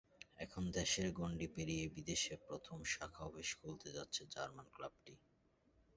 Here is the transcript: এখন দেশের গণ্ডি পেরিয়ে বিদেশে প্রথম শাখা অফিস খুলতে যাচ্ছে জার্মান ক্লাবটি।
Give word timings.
এখন 0.39 0.63
দেশের 0.71 1.07
গণ্ডি 1.19 1.47
পেরিয়ে 1.55 1.85
বিদেশে 1.95 2.33
প্রথম 2.47 2.77
শাখা 2.91 3.21
অফিস 3.23 3.49
খুলতে 3.59 3.87
যাচ্ছে 3.95 4.21
জার্মান 4.33 4.67
ক্লাবটি। 4.75 5.13